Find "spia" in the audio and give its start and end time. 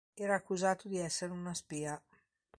1.53-2.01